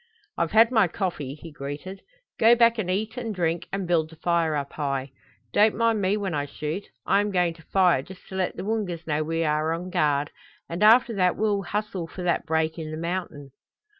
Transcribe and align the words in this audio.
"I've 0.35 0.49
had 0.53 0.71
my 0.71 0.87
coffee," 0.87 1.35
he 1.35 1.51
greeted. 1.51 2.01
"Go 2.39 2.55
back 2.55 2.79
and 2.79 2.89
eat 2.89 3.17
and 3.17 3.35
drink, 3.35 3.67
and 3.71 3.87
build 3.87 4.09
the 4.09 4.15
fire 4.15 4.55
up 4.55 4.73
high. 4.73 5.11
Don't 5.53 5.75
mind 5.75 6.01
me 6.01 6.17
when 6.17 6.33
I 6.33 6.47
shoot. 6.47 6.85
I 7.05 7.19
am 7.21 7.29
going 7.29 7.53
to 7.53 7.61
fire 7.61 8.01
just 8.01 8.27
to 8.29 8.35
let 8.35 8.55
the 8.57 8.65
Woongas 8.65 9.05
know 9.05 9.21
we 9.23 9.43
are 9.43 9.71
on 9.73 9.91
guard, 9.91 10.31
and 10.67 10.81
after 10.81 11.13
that 11.17 11.35
we'll 11.37 11.61
hustle 11.61 12.07
for 12.07 12.23
that 12.23 12.47
break 12.47 12.79
in 12.79 12.89
the 12.89 12.97
mountain." 12.97 13.51